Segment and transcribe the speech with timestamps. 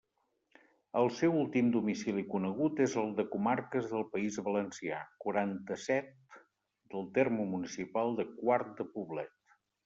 [0.99, 6.11] El seu últim domicili conegut és el de Comarques del País Valencià, quaranta-set,
[6.95, 9.55] del terme municipal de Quart de Poblet.